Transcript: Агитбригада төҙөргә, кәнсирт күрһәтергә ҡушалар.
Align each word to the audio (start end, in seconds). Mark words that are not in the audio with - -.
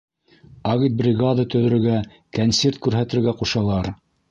Агитбригада 0.71 1.45
төҙөргә, 1.55 1.99
кәнсирт 2.39 2.83
күрһәтергә 2.87 3.37
ҡушалар. 3.45 3.95